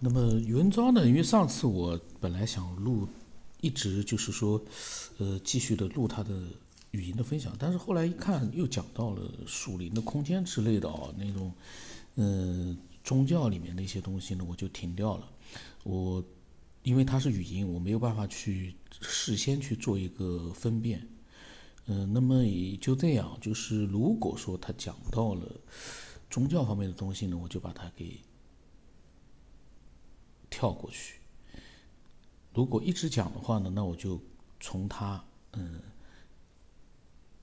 [0.00, 1.04] 那么余文昭呢？
[1.08, 3.08] 因为上次我本来想录，
[3.60, 4.64] 一直就是说，
[5.18, 6.40] 呃，继续的录他的
[6.92, 11.52] 语音的分享，但是后来一看又讲到了属灵的空间之类的哦，那种，
[12.14, 15.28] 嗯，宗教里面的一些东西呢，我就停掉了。
[15.82, 16.22] 我
[16.84, 21.04] 因为它是语音，我没有办法去事先去做一个分辨。
[21.86, 25.42] 嗯，那么也就这样，就是如果说他讲到了
[26.30, 28.20] 宗教方面的东西呢，我就把它给。
[30.58, 31.20] 跳过去。
[32.52, 34.20] 如果一直讲的话呢，那我就
[34.58, 35.80] 从他嗯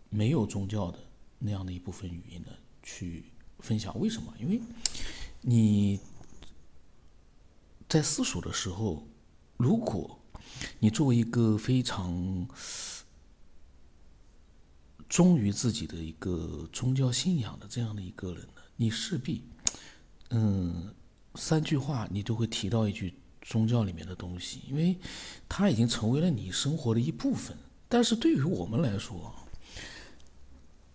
[0.10, 1.00] 没有宗教的
[1.40, 2.52] 那样的一部分语音呢
[2.84, 3.24] 去
[3.60, 3.98] 分享。
[4.02, 4.34] 为什么？
[4.38, 4.60] 因为
[5.40, 5.98] 你
[7.88, 9.08] 在私塾的时候，
[9.56, 10.20] 如果
[10.80, 12.46] 你作为一个非常
[15.08, 19.42] 忠于自己的一个宗教信仰的这样的一个人呢，你势必
[20.32, 20.94] 嗯。
[21.36, 24.96] 三句话，你都会提到一句宗教里面的东西，因为
[25.48, 27.56] 它已经成为了你生活的一部分。
[27.88, 29.34] 但是对于我们来说，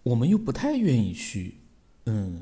[0.03, 1.59] 我们又不太愿意去，
[2.07, 2.41] 嗯，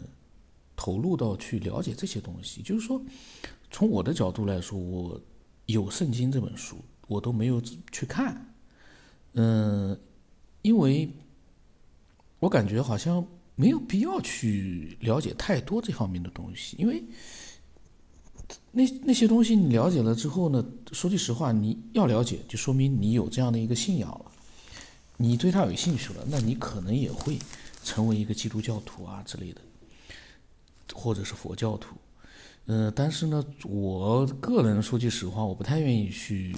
[0.74, 2.62] 投入到去了解这些东西。
[2.62, 3.00] 就是说，
[3.70, 5.20] 从我的角度来说，我
[5.66, 8.54] 有《圣经》这本书，我都没有去看，
[9.34, 9.98] 嗯，
[10.62, 11.10] 因为
[12.38, 17.04] 我感觉好像没有必要去了解太多这方面的东西，因为。
[18.70, 20.64] 那那些东西你了解了之后呢？
[20.92, 24.30] 说句实话，你要了解，就说明你有这样的一个信仰了，
[25.16, 27.38] 你对他有兴趣了，那你可能也会
[27.82, 29.60] 成为一个基督教徒啊之类的，
[30.94, 31.96] 或者是佛教徒。
[32.66, 36.54] 嗯，但是呢，我个人说句实话，我不太愿意去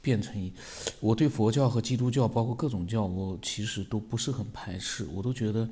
[0.00, 0.52] 变成一。
[1.00, 5.68] 我对佛教和基督教，包括各种教，我其实都不是很排斥，我都觉得。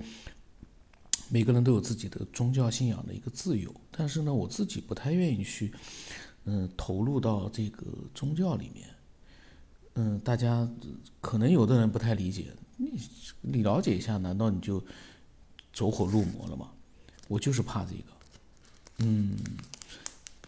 [1.33, 5.73] 每个人都有自己的宗教信仰的一个自由，但是呢，我自己不太愿意去，
[6.45, 8.87] 嗯，投入到这个宗教里面。
[9.95, 10.69] 嗯，大家
[11.23, 13.01] 可能有的人不太理解，你
[13.41, 14.85] 你了解一下，难道你就
[15.73, 16.71] 走火入魔了吗？
[17.29, 18.05] 我就是怕这个。
[18.99, 19.35] 嗯，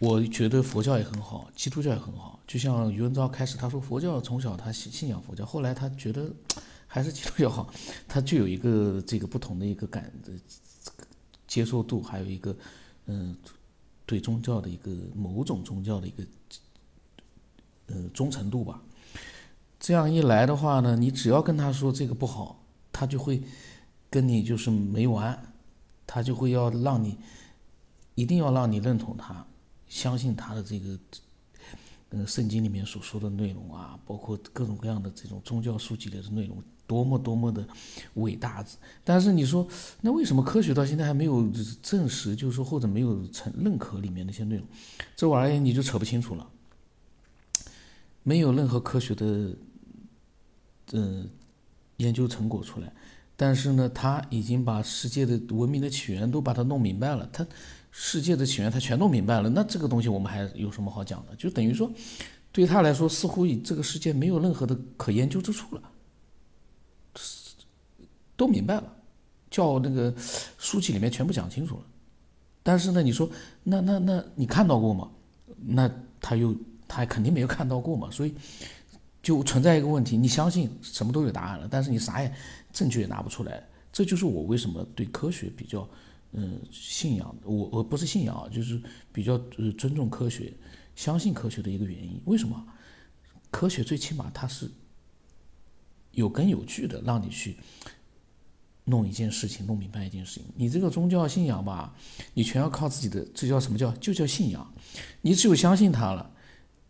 [0.00, 2.38] 我觉得佛教也很好，基督教也很好。
[2.46, 6.30] 就像余文昭开始他说佛教从小他信信仰佛教，后来他觉得
[6.94, 7.68] 还是基督教好，
[8.06, 10.12] 他就有一个这个不同的一个感。
[11.48, 12.56] 接受度还有一个，
[13.06, 13.36] 嗯，
[14.06, 16.24] 对宗教的一个某种宗教的一个，
[17.86, 18.80] 呃，忠诚度吧。
[19.80, 23.42] 这样一来的话呢，你只要跟他说这个不好，他就会
[24.08, 25.52] 跟你就是没完，
[26.06, 27.18] 他就会要让你
[28.14, 29.44] 一定要让你认同他，
[29.88, 30.96] 相信他的这个，
[32.10, 36.62] 嗯，圣经里面所说的内容啊，包括各种各样的这种宗教书籍里的内容。
[36.86, 37.66] 多么多么的
[38.14, 38.64] 伟大！
[39.02, 39.66] 但是你说，
[40.00, 41.50] 那为什么科学到现在还没有
[41.82, 44.66] 证实，就是说或者没有承认可里面那些内容？
[45.16, 46.46] 这玩意儿你就扯不清楚了。
[48.22, 49.50] 没有任何科学的，
[50.92, 51.28] 嗯，
[51.98, 52.92] 研究成果出来，
[53.36, 57.28] 但是呢，他已经把世界的文明的起源都把它弄明白了。
[57.32, 57.46] 他
[57.90, 61.36] 世界的起源他全弄明白了，那这个东西我们还有什么好讲的？
[61.36, 61.90] 就等于说，
[62.50, 65.82] 对他来说，似乎这个世界没有任何的可研究之处了。
[68.36, 68.96] 都明白了，
[69.50, 70.14] 叫那个
[70.58, 71.82] 书籍里面全部讲清楚了，
[72.62, 73.30] 但是呢，你说
[73.62, 75.10] 那那那你看到过吗？
[75.66, 75.90] 那
[76.20, 76.54] 他又
[76.88, 78.34] 他肯定没有看到过嘛，所以
[79.22, 82.34] 就存在一个问题：你相信什么都有答案了，但是你啥也
[82.72, 83.66] 证据也拿不出来。
[83.92, 85.88] 这就是我为什么对科学比较
[86.32, 88.80] 嗯信仰，我我不是信仰啊，就是
[89.12, 90.52] 比较呃尊重科学，
[90.96, 92.20] 相信科学的一个原因。
[92.24, 92.66] 为什么？
[93.50, 94.68] 科学最起码它是
[96.10, 97.56] 有根有据的，让你去。
[98.84, 100.44] 弄一件事情，弄明白一件事情。
[100.54, 101.94] 你这个宗教信仰吧，
[102.34, 103.90] 你全要靠自己的，这叫什么叫？
[103.92, 104.72] 就叫信仰。
[105.22, 106.30] 你只有相信他了，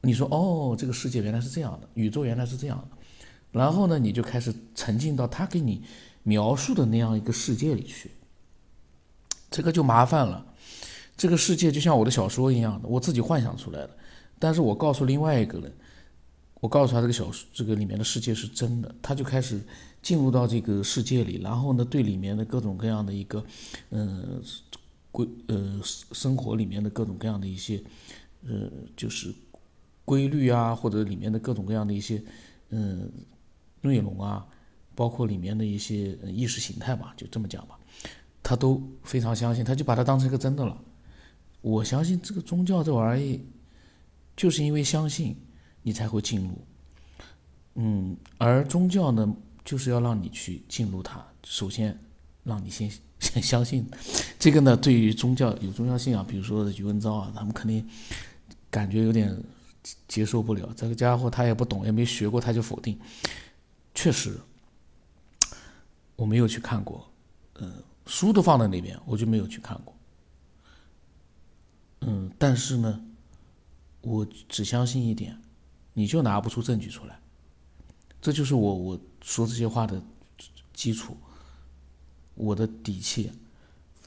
[0.01, 2.97] 你说哦，这个世界原来是这样的，宇宙原来是这样的，
[3.53, 5.83] 然后呢，你就开始沉浸到他给你
[6.25, 8.11] 描述的那样一个世界里去。
[9.51, 10.45] 这个就麻烦了。
[11.17, 13.97] 这个世界就像我的小说一样的，我自己幻想出来的，
[14.41, 15.73] 但是我告诉另外一个人。
[16.61, 19.61] 我告诉他这个小说，这个里面的世界是真的，他就开始
[20.05, 23.45] 进入到这个世界里，然后呢，对里面的各种各样的一个，
[23.91, 24.41] 嗯，
[25.11, 27.83] 规呃生活里面的各种各样的一些，
[28.47, 29.35] 呃，就是
[30.05, 32.23] 规律啊，或者里面的各种各样的一些，
[32.69, 33.11] 嗯，
[33.81, 34.47] 内容啊，
[34.95, 37.77] 包括里面的一些意识形态吧，就这么讲吧，
[38.43, 40.79] 他都非常相信，他就把它当成一个真的了。
[41.63, 43.41] 我相信这个宗教这玩意，
[44.37, 45.35] 就是因为相信。
[45.87, 46.51] 你才会进入，
[47.75, 51.25] 嗯，而宗教呢，就是要让你去进入它。
[51.45, 51.99] 首先，
[52.43, 53.87] 让你先 先相信，
[54.39, 57.89] 这个呢，对于宗教有宗教信仰，比如说余文昭啊，他们肯定
[58.71, 59.35] 感觉有点
[60.07, 60.71] 接受不了。
[60.77, 62.99] 这个家伙他也不懂，也没学过，他就否定。
[63.95, 64.39] 确实，
[66.17, 67.11] 我没有去看过，
[67.61, 67.73] 嗯，
[68.07, 69.95] 书都放在那边，我就没有去看过。
[72.01, 73.01] 嗯，但是呢，
[74.03, 75.41] 我只相信一点，
[75.95, 77.19] 你就拿不出证据出来，
[78.25, 80.03] 这就是我我说这些话的
[80.73, 81.15] 基础，
[82.35, 83.31] 我的底气。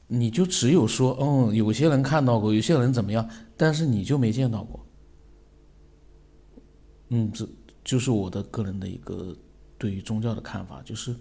[0.08, 4.80] 你就只有说，嗯，有些人看到过，有些人怎么样，但是你就没见到过。
[7.10, 7.48] 嗯，这
[7.84, 9.38] 就是我的个人的一个
[9.78, 11.16] 对于宗教的看法，就是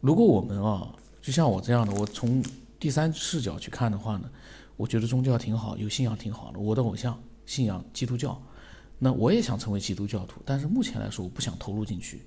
[0.00, 2.42] 如果我们啊，就像我这样的，我从
[2.78, 4.30] 第三视角去看的话呢，
[4.78, 6.58] 我觉得宗教挺好，有信仰挺好的。
[6.58, 8.40] 我的偶像信仰基督教，
[9.00, 12.22] 那我也想成为基督教徒，但是目前来说，我不想投入进去。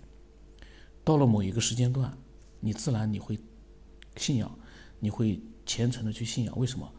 [1.05, 2.11] 到了某一个时间段，
[2.59, 3.39] 你自然你会
[4.17, 4.59] 信仰，
[4.99, 5.39] 你会。
[5.65, 6.93] 虔诚的去信仰，为什么？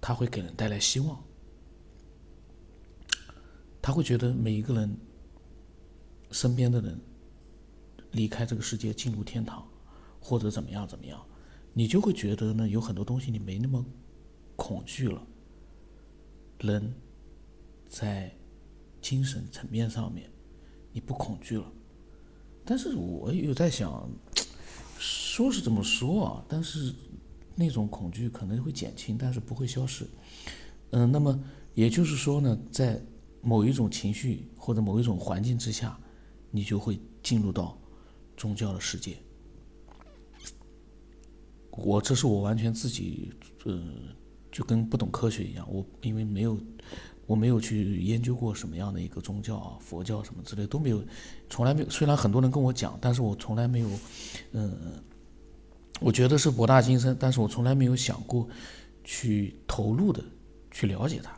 [0.00, 1.22] 他会给人带来希望，
[3.82, 4.96] 他会觉得每一个人
[6.30, 6.98] 身边的人
[8.12, 9.68] 离开这个世界进入天堂，
[10.18, 11.22] 或者怎么样怎么样，
[11.74, 13.84] 你就会觉得呢，有很多东西你没那么
[14.56, 15.22] 恐惧了。
[16.60, 16.94] 人
[17.86, 18.34] 在
[19.02, 20.30] 精神层面上面
[20.92, 21.70] 你不恐惧了，
[22.64, 24.08] 但是我又在想，
[24.98, 26.94] 说是这么说啊，但是。
[27.54, 30.06] 那种恐惧可能会减轻，但是不会消失。
[30.92, 31.38] 嗯，那么
[31.74, 32.98] 也就是说呢，在
[33.42, 36.00] 某一种情绪或者某一种环境之下，
[36.50, 37.78] 你就会进入到
[38.38, 39.18] 宗教的世界。
[41.72, 43.30] 我这是我完全自己，
[43.66, 43.78] 呃，
[44.50, 45.70] 就跟不懂科学一样。
[45.70, 46.58] 我因为没有，
[47.32, 51.02] 我没有去研究过什么样的一个宗教啊，佛教什么之类都没有，
[51.48, 51.88] 从来没有。
[51.88, 53.88] 虽然很多人跟我讲，但是我从来没有，
[54.52, 55.02] 嗯。
[55.98, 58.46] 我觉得是博大精深，但是我从来没有想过
[59.02, 60.22] 去投入的
[60.70, 61.32] 去了解它。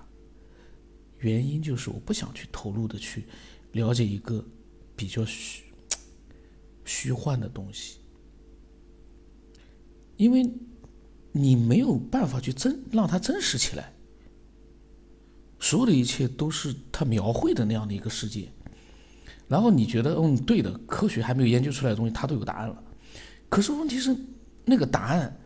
[1.19, 3.25] 原因就是我不想去投入的去
[3.73, 4.44] 了解一个
[4.97, 5.62] 比较虚
[6.85, 7.99] 虚幻的东西，
[10.17, 10.50] 因为
[11.31, 13.94] 你没有办法去真让它真实起来。
[15.64, 18.46] 所有的一切都是他描绘的那样的一个世界，
[19.49, 22.82] 然后你觉得嗯对的，科学还没有研究出来的东西，他都有答案了。
[23.49, 24.14] 可是问题是。
[24.66, 25.37] 那个答案，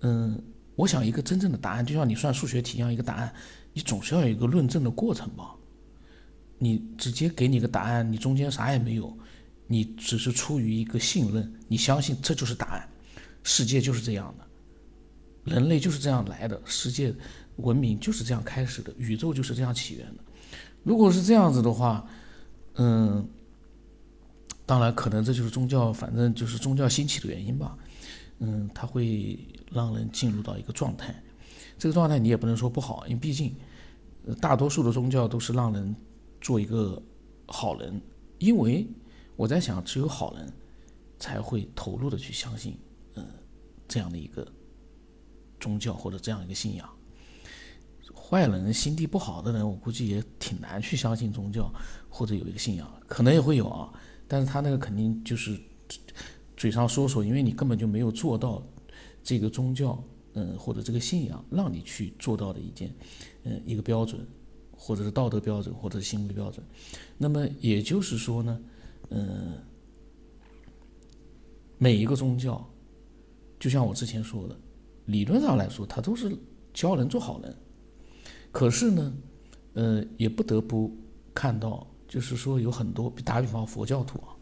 [0.00, 0.38] 嗯，
[0.74, 3.32] 我想一个真正的答案，就像你算数学题一样，一个答案，
[3.72, 5.54] 你总是要有一个论证的过程吧？
[6.58, 9.16] 你直接给你个答案，你中间啥也没有，
[9.66, 12.86] 你只是出于一个信任，你相信这就是答案，
[13.44, 17.14] 世界就是这样的，人类就是这样来的，世界
[17.56, 20.22] 文明就是这样开始的，宇宙就是这样起源的。
[20.82, 22.06] 如果是这样子的话，
[22.74, 23.26] 嗯，
[24.64, 27.76] 当然可能这就是宗教，反正就是宗教兴起的原因吧。
[28.38, 29.38] 嗯，它会
[29.72, 31.14] 让人进入到一个状态，
[31.78, 33.54] 这个状态你也不能说不好，因为毕竟，
[34.40, 35.96] 大多数的宗教都是让人
[36.40, 37.02] 做一个
[37.46, 37.98] 好人，
[38.38, 38.86] 因为
[39.36, 40.52] 我在想，只有好人
[41.18, 42.78] 才会投入的去相信，
[43.14, 43.26] 嗯，
[43.88, 44.46] 这样的一个
[45.58, 46.86] 宗教或者这样一个信仰，
[48.28, 51.72] 坏人心地不好的人，我估计也挺难去相信宗教
[52.08, 53.92] 或者有一个信仰，可能也会有啊，
[54.26, 55.58] 但是他那个肯定就是。
[56.56, 58.66] 嘴上说说，因为你根本就没有做到
[59.22, 60.02] 这个宗教，
[60.32, 62.90] 嗯，或者这个信仰让你去做到的一件，
[63.44, 64.26] 嗯，一个标准，
[64.74, 66.64] 或者是道德标准，或者是行为标准。
[67.18, 68.58] 那么也就是说呢，
[69.10, 69.52] 嗯，
[71.76, 72.66] 每一个宗教，
[73.60, 74.58] 就像我之前说的，
[75.04, 76.34] 理论上来说，它都是
[76.72, 77.54] 教人做好人。
[78.56, 79.14] 可是呢，
[79.74, 80.90] 呃，也不得不
[81.34, 84.32] 看到，就是说有很多，打比方，佛教徒啊。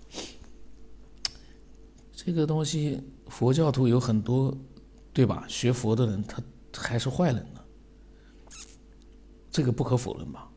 [2.13, 4.57] 这个东西，佛教徒有很多，
[5.13, 5.45] 对吧？
[5.49, 6.41] 学佛的人，他
[6.81, 7.61] 还是坏人呢，
[9.51, 10.49] 这个不可否认吧？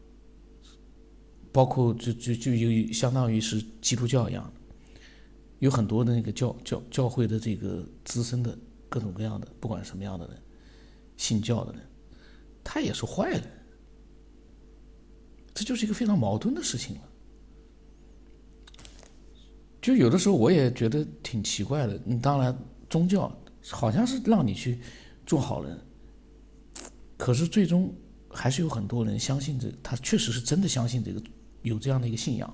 [1.52, 4.76] 包括就就就有相当于是基督教一样的，
[5.58, 8.56] 有很多的那个教教教会的这个资深的
[8.88, 10.40] 各种各样的，不管什么样的人，
[11.18, 11.82] 信教的人，
[12.70, 13.42] 他也是坏人，
[15.54, 17.02] 这就是一个非常矛盾的事情了。
[19.82, 21.98] 就有的时候我也觉得挺奇怪的。
[22.04, 22.54] 你当然
[22.90, 23.34] 宗教
[23.70, 24.82] 好像是让你去
[25.26, 25.80] 做好人，
[27.16, 27.96] 可是最终
[28.30, 31.24] 还是有很多人相信这，他确实是真的相信这个，
[31.62, 32.54] 有这样的一个信仰，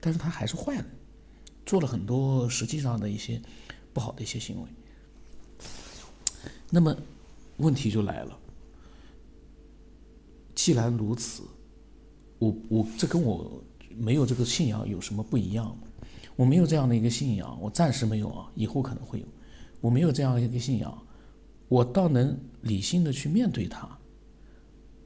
[0.00, 0.84] 但是他还是坏人，
[1.66, 3.42] 做了很多实际上的一些
[3.92, 4.68] 不好的一些行为。
[6.70, 6.96] 那么
[7.56, 8.38] 问题就来了，
[10.58, 11.44] 既然如此，
[12.40, 13.62] 我我这跟我
[13.96, 15.84] 没有这个信仰有什么不一样吗？
[16.34, 19.26] 我没有这样的一个信仰，我暂时没有啊，以后可能会有。
[19.80, 21.06] 我没有这样一个信仰，
[21.68, 23.88] 我倒能理性的去面对它。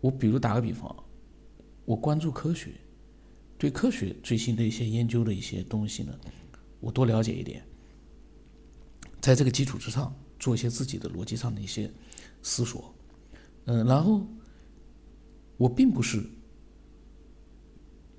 [0.00, 0.96] 我比如打个比方，
[1.84, 2.72] 我关注科学，
[3.58, 6.18] 对科学最新的一些研究的一些东西呢，
[6.80, 7.62] 我多了解一点，
[9.20, 11.90] 在这个基础之上做一些自己的逻辑上的一些
[12.40, 12.94] 思索，
[13.66, 14.26] 嗯，然后
[15.62, 16.20] 我并不是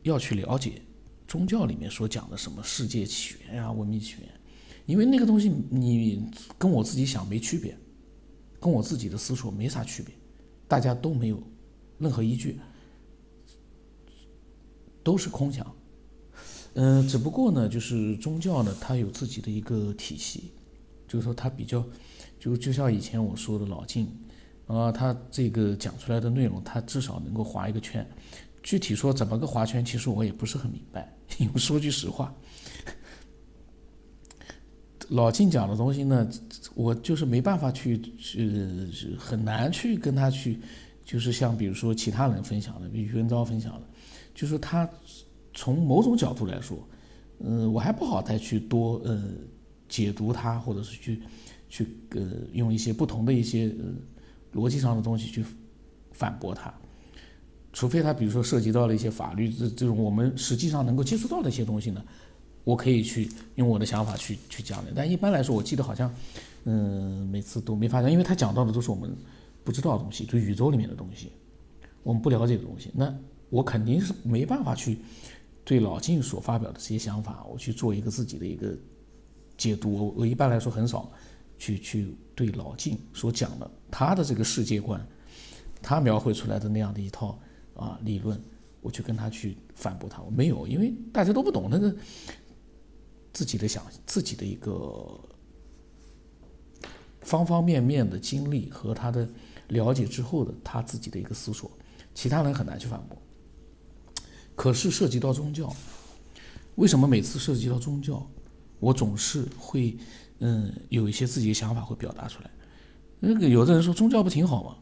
[0.04, 0.82] 要去了解
[1.28, 4.30] 宗教里面所讲的什么世界起源呀、文明起源，
[4.86, 6.26] 因为那个东西你
[6.58, 7.78] 跟我自己想没区别，
[8.62, 10.16] 跟我自己的思索没啥区别，
[10.70, 11.44] 大家都没有
[11.98, 12.58] 任何依据。
[15.04, 15.76] 都是空想，
[16.76, 20.54] 嗯，只不过呢，就是宗教呢，它有自己的一个体系，
[21.10, 21.86] 就是说它比较，
[22.40, 24.08] 就就像以前我说的老晋，
[24.68, 28.06] 啊，他这个讲出来的内容，他至少能够划一个圈，
[28.62, 31.12] 具体说怎么个划圈，其实我也不是很明白。
[31.40, 32.34] 因为说句实话，
[35.10, 36.30] 老晋讲的东西呢，
[36.76, 38.00] 我就是没办法去，
[38.38, 40.60] 呃，很难去跟他去，
[41.04, 43.82] 就是像比如说其他人分享的，比如文昭分享的。
[44.36, 44.90] 就是他
[45.54, 46.78] 从某种角度来说，
[47.40, 49.24] 嗯，我还不好再去多呃
[49.88, 51.22] 解读它，或者是去
[51.70, 53.86] 去呃用一些不同的一些呃
[54.54, 55.44] 逻辑上的东西去
[56.12, 56.74] 反驳他，
[57.72, 62.04] 除非他比如说涉及到了一些法律这这种我们实际上能够接触到的一些东西呢，
[62.64, 64.92] 我可以去用我的想法去去讲的。
[64.96, 66.14] 但一般来说，我记得好像
[66.66, 69.16] 嗯每次都没发现，因为他讲到的都是我们
[69.64, 71.32] 不知道的东西，就宇宙里面的东西，
[72.04, 73.14] 我们不了解的东西，那。
[73.50, 74.98] 我肯定是没办法去
[75.64, 78.76] 对老晋所发表的这些想法，我去做一个自己的一个
[79.56, 79.94] 解读。
[79.94, 81.08] 我我一般来说很少
[81.64, 85.08] 去去对老晋所讲的他的这个世界观，
[85.82, 87.40] 他描绘出来的那样的一套
[87.74, 88.38] 啊理论，
[88.82, 91.96] 我去跟他去反驳他，我没有，因为大家都不懂那个
[93.32, 95.18] 自己的想自己的一个
[97.22, 99.26] 方方面面的经历和他的
[99.70, 101.72] 了解之后的他自己的一个思索，
[102.14, 103.18] 其他人很难去反驳。
[104.54, 105.74] 可是涉及到宗教，
[106.76, 108.30] 为什么每次涉及到宗教，
[108.82, 109.96] 我总是会
[110.46, 112.52] 嗯有一些自己的想法会表达出来？
[113.22, 114.76] 那个有的人说宗教不挺好吗？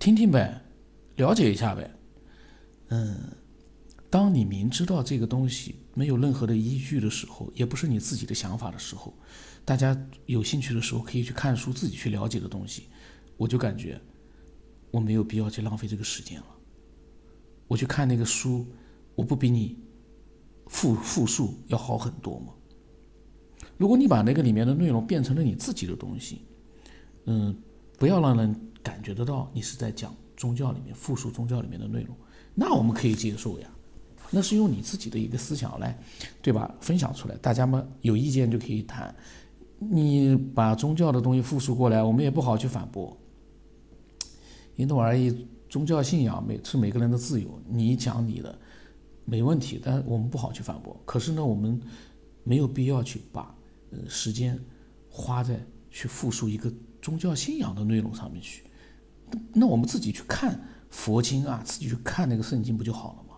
[0.00, 0.60] 听听呗，
[1.16, 1.88] 了解一下呗。
[2.88, 3.16] 嗯，
[4.10, 9.14] 当你明知道这个东西没有任何的依据的时候，也不是你自己的想法的时候，
[9.64, 9.96] 大家
[10.26, 12.88] 有兴趣的时候可以去看书，自己去了解的东西，
[13.36, 14.00] 我就感觉
[14.90, 16.46] 我没有必要去浪费这个时间了。
[17.68, 18.66] 我去看那个书。
[19.14, 19.76] 我不比你
[20.68, 22.54] 复复述要好很多吗？
[23.82, 26.42] 如果你把那个里面的内容变成了你自己的东西，
[27.24, 27.52] 嗯，
[27.98, 32.16] 不要让人感觉得到你是在讲宗教里面复述宗教里面的内容，
[32.54, 33.68] 那我们可以接受呀。
[34.30, 35.98] 那是用你自己的一个思想来，
[36.40, 36.72] 对吧？
[36.80, 39.12] 分享出来，大家嘛有意见就可以谈。
[39.80, 43.16] 你把宗教的东西复述过来，我们也不好去反驳。
[44.76, 48.56] 因人而异，宗教信仰每是每个人的自由，你讲你的。
[49.24, 50.96] 没问题，但我们不好去反驳。
[51.04, 51.80] 可是呢，我们
[52.44, 53.52] 没有必要去把
[53.92, 54.58] 呃时间
[55.08, 58.64] 花在去复述一个宗教信仰的内容上面去。
[59.52, 63.36] 那我们自己去看佛经啊，自己去看那个圣经不就好了吗？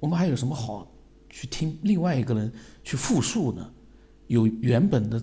[0.00, 0.90] 我们还有什么好
[1.28, 2.52] 去听另外一个人
[2.82, 3.72] 去复述呢？
[4.28, 5.22] 有原本的，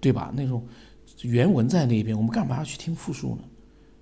[0.00, 0.32] 对吧？
[0.36, 0.66] 那种
[1.22, 3.44] 原文在那边，我们干嘛要去听复述呢？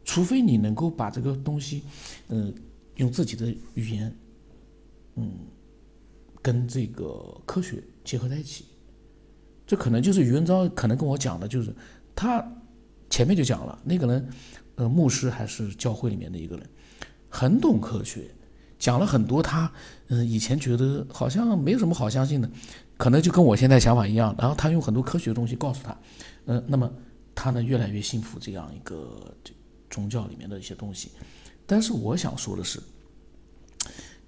[0.05, 1.83] 除非你能够把这个东西，
[2.29, 2.53] 呃，
[2.97, 4.17] 用自己的语言。
[5.17, 5.31] 嗯，
[6.41, 8.65] 跟这个科学结合在一起，
[9.71, 11.73] 这可能就是余文昭可能跟我讲的，就是
[12.13, 12.45] 他
[13.09, 14.29] 前面就讲了，那个人，
[14.75, 16.69] 呃，牧师还是教会里面的一个人，
[17.29, 18.29] 很懂科学，
[18.81, 19.71] 讲了很多他，
[20.09, 22.51] 嗯，以前觉得好像没有什么好相信的，
[22.97, 25.97] 可能就跟我现在想法一样，然后他用很多科学的东西告诉他，
[26.47, 26.93] 嗯，那么
[27.33, 29.33] 他呢越来越信服这样一个
[29.89, 31.13] 宗教里面的一些东西，
[31.65, 32.81] 但是我想说的是。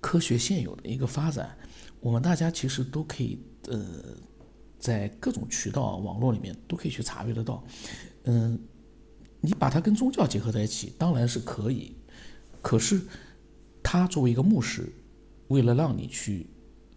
[0.00, 1.56] 科学现有的一个发展，
[1.98, 3.80] 我们大家其实都可以，呃，
[4.82, 7.62] 在各种渠道、网络里面都可以去查阅得到。
[8.24, 8.58] 嗯，
[9.40, 11.94] 你把它跟宗教结合在一起，当然是可以。
[12.60, 13.00] 可是，
[13.80, 14.92] 他作为一个牧师，
[15.46, 16.48] 为了让你去，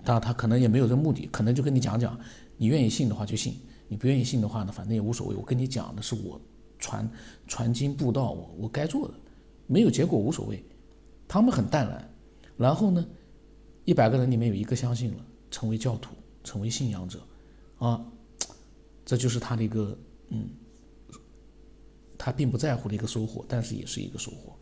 [0.03, 2.19] 当然他可能也没有这目的，可能就跟你讲讲，
[2.57, 3.53] 你愿意信的话就信，
[3.87, 5.35] 你不愿意信的话呢，反正也无所谓。
[5.35, 6.41] 我跟你讲的是我
[6.79, 7.07] 传
[7.47, 9.13] 传经布道，我我该做的，
[9.67, 10.65] 没有结果无所谓。
[11.27, 12.11] 他们很淡然。
[12.57, 13.05] 然后呢，
[13.83, 17.19] 一百个人里面有一个相信了，成为教徒，成为信仰者，
[17.77, 18.05] 啊，
[19.05, 19.97] 这就是他的一个
[20.29, 20.49] 嗯，
[22.17, 24.55] 他并不在乎的一个收获，但是也是一个收获。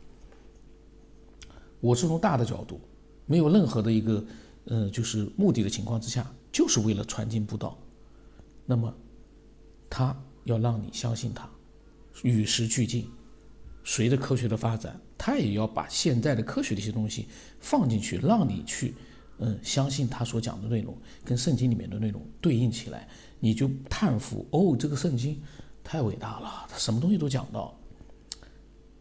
[1.79, 2.79] 我是从大的角度，
[3.25, 4.25] 没有任何的一个
[4.65, 7.77] 呃，就是目的的情况之下，就是为了传经布道，
[8.65, 8.93] 那么
[9.89, 11.49] 他要让你相信他，
[12.23, 13.09] 与时俱进，
[13.83, 17.27] 随着科学的发展，他也要把现在的科学的一些东西
[17.59, 18.95] 放进去，让你去，
[19.45, 23.07] 嗯，相信他所讲的内容跟圣经里面的内容对应起来，
[23.41, 25.37] 你就叹服哦，这个圣经
[25.83, 27.77] 太伟大了，他什么东西都讲到。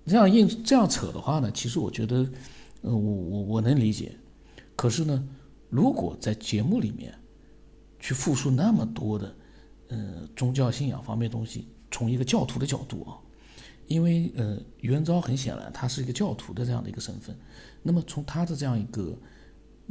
[0.05, 2.29] 这样硬这样扯的话呢，其实我觉得，
[2.81, 4.13] 呃，我我我能理解。
[4.75, 5.29] 可是呢，
[5.71, 7.17] 如果在节目里面
[8.01, 9.37] 去复述那么多的，
[9.91, 13.17] 呃，宗教信仰方面东西，从一个教徒的角度啊。
[13.89, 17.37] 因为呃，余文昭很显然他是一个教徒的这样的一个身份，
[17.83, 19.15] 那么从他的这样一个，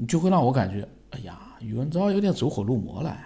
[0.08, 3.18] 就会让我感觉，哎呀，宇文昭有点走火入魔了。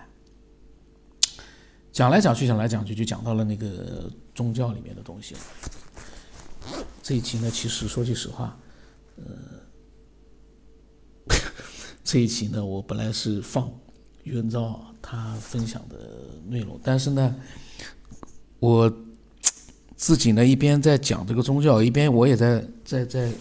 [1.92, 5.40] 讲来讲去，讲来讲去，就讲到了那个宗教里面的东西了。
[7.02, 8.58] 这一期呢，其实说句实话，
[9.18, 9.26] 呃，
[12.04, 13.72] 这一期呢，我本来是放
[14.24, 15.98] 余文昭他分享的
[16.48, 17.36] 内容，但是呢，
[18.60, 18.94] 我。
[19.98, 23.32] 自己呢一边在讲这个宗教，一边我也在在在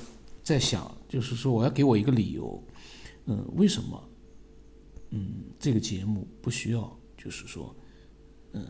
[0.44, 2.62] 在想，就是说我要给我一个理由，
[3.26, 4.08] 嗯，为什么，
[5.10, 7.74] 嗯，这个节目不需要，就是说，
[8.52, 8.66] 嗯，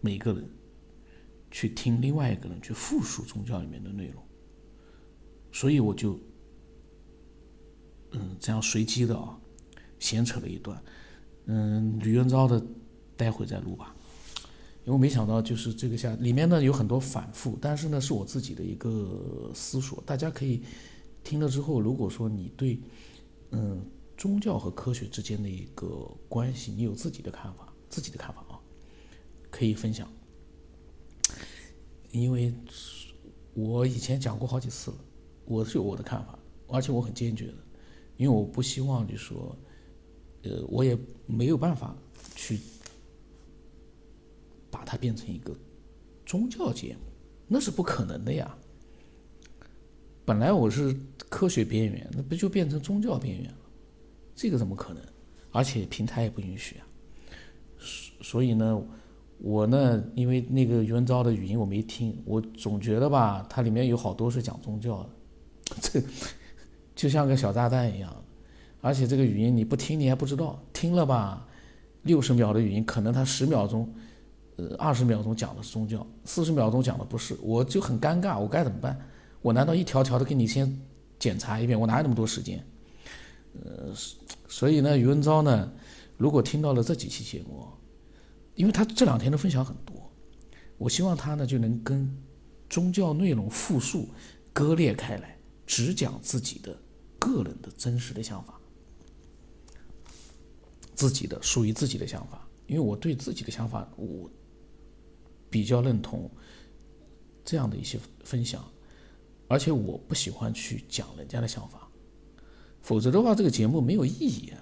[0.00, 0.48] 每个人
[1.50, 4.22] 去听另外一个人去复述宗教里面的内容，
[5.52, 6.18] 所以我就，
[8.12, 9.38] 嗯，这样随机的啊，
[9.98, 10.82] 闲扯了一段，
[11.46, 12.64] 嗯，吕元昭的，
[13.16, 13.94] 待会再录吧。
[14.84, 20.62] 因为没想到，就是这个下里面呢有很多反复，但是呢是我自己的一个思索，大家可以
[21.26, 22.78] 听了之后，如果说你对
[23.50, 23.84] 嗯
[24.16, 28.54] 宗教和科学之间的一个关系，你有自己的看法，自己的看法啊，
[29.50, 30.08] 可以分享。
[32.12, 32.54] 因为
[33.54, 34.96] 我以前讲过好几次了，
[35.46, 37.54] 我是有我的看法，而且我很坚决的，
[38.16, 39.58] 因为我不希望就说，
[40.44, 41.96] 呃，我也没有办法
[42.36, 42.60] 去。
[44.70, 45.56] 把它变成一个
[46.24, 47.00] 宗教节目，
[47.48, 48.56] 那是不可能的呀。
[50.26, 50.92] 本来我是
[51.28, 53.56] 科学边缘，那不就变成宗教边缘了？
[54.34, 55.00] 这个怎么可能？
[55.52, 56.86] 而且平台也不允许啊。
[57.78, 58.82] 所所以呢，
[59.38, 65.10] 我呢，因为那个余文昭的语音我没听，我总觉得吧，它里面有好多是讲宗教的，
[65.80, 66.02] 这
[66.96, 68.12] 就像个小炸弹一样。
[68.80, 71.46] 而且这个语音你不听你还不知道，听了吧，
[72.02, 73.88] 六十秒的语音，可能他十秒钟。
[74.56, 78.98] 呃，二十秒钟讲的是宗教，四十秒钟讲的不是，我就很尴尬，我该怎么办？
[79.46, 80.76] 我难道一条条的给你先
[81.20, 81.78] 检查一遍？
[81.78, 82.66] 我哪有那么多时间？
[83.64, 83.94] 呃，
[84.48, 85.72] 所以呢，余文昭呢，
[86.16, 87.64] 如果听到了这几期节目，
[88.56, 89.94] 因为他这两天的分享很多，
[90.78, 92.12] 我希望他呢就能跟
[92.68, 94.08] 宗教内容复述
[94.52, 96.76] 割裂开来，只讲自己的
[97.16, 98.60] 个人的真实的想法，
[100.96, 104.28] 自己的属于自己的想法，因为我对自己的想法，我。
[105.48, 106.28] 比较认同
[107.44, 108.62] 这样的一些分享，
[109.48, 111.88] 而且我不喜欢去讲人家的想法，
[112.80, 114.58] 否则的话这个节目没有意义啊！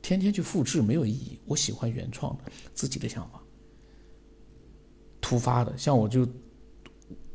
[0.00, 1.38] 天天去复制没有意义。
[1.46, 3.42] 我喜欢原创的自己的想法，
[5.20, 5.76] 突发的。
[5.78, 6.28] 像我就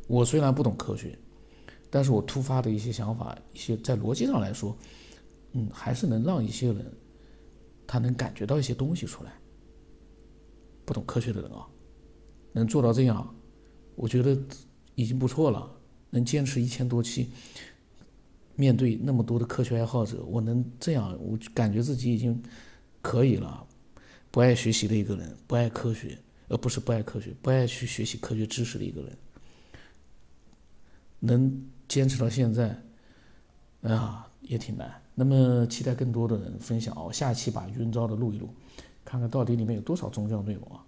[0.06, 1.18] 我虽然不懂科学，
[1.90, 4.76] 但是我突发的一些想法，一些在逻辑上来说，
[5.52, 6.86] 嗯，还是能让一些人
[7.86, 9.32] 他能感觉到一些东西出来。
[10.84, 11.66] 不懂科学的人啊。
[12.52, 13.34] 能做到这样，
[13.94, 14.36] 我觉得
[14.96, 15.79] 已经不错了。
[16.10, 17.30] 能坚持一千多期，
[18.56, 22.42] 面对那么多的科学爱好者，我能这样，我感觉自己已经
[23.00, 23.66] 可以了。
[24.30, 26.16] 不爱学习的一个人，不爱科学，
[26.48, 29.16] 而不是不爱科学，不爱去学习科学知识的一个人，
[31.18, 32.80] 能坚持到现在，
[33.82, 35.02] 哎呀，也挺难。
[35.14, 37.12] 那么期待更多的人分享哦。
[37.12, 38.54] 下期把云昭的录一录，
[39.04, 40.84] 看看到底里面有多少宗教内容啊？